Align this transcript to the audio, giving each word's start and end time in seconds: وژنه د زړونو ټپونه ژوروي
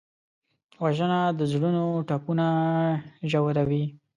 وژنه 0.83 1.19
د 1.37 1.39
زړونو 1.51 1.83
ټپونه 2.07 2.47
ژوروي 3.31 3.83